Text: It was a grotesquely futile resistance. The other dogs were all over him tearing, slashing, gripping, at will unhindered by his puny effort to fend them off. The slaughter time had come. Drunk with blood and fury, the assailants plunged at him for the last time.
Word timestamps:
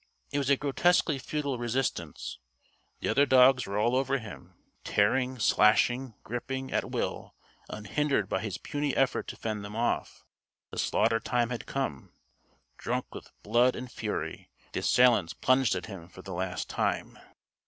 It 0.31 0.39
was 0.39 0.49
a 0.49 0.57
grotesquely 0.57 1.19
futile 1.19 1.59
resistance. 1.59 2.39
The 3.01 3.09
other 3.09 3.27
dogs 3.27 3.67
were 3.67 3.77
all 3.77 3.95
over 3.95 4.17
him 4.17 4.55
tearing, 4.83 5.37
slashing, 5.37 6.15
gripping, 6.23 6.73
at 6.73 6.89
will 6.89 7.35
unhindered 7.69 8.27
by 8.27 8.39
his 8.41 8.57
puny 8.57 8.97
effort 8.97 9.27
to 9.27 9.35
fend 9.35 9.63
them 9.63 9.75
off. 9.75 10.25
The 10.71 10.79
slaughter 10.79 11.19
time 11.19 11.51
had 11.51 11.67
come. 11.67 12.13
Drunk 12.79 13.13
with 13.13 13.29
blood 13.43 13.75
and 13.75 13.91
fury, 13.91 14.49
the 14.71 14.79
assailants 14.79 15.35
plunged 15.35 15.75
at 15.75 15.85
him 15.85 16.09
for 16.09 16.23
the 16.23 16.33
last 16.33 16.67
time. 16.67 17.19